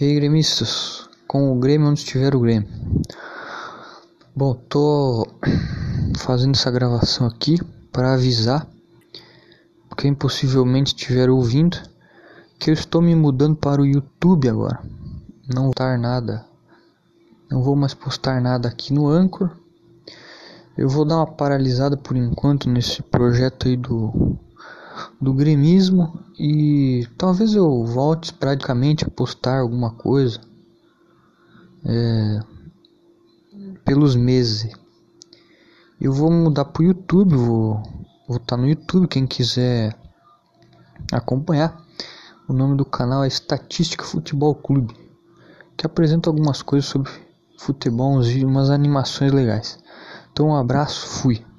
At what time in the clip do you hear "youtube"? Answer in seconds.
13.86-14.48, 36.86-37.36, 38.66-39.06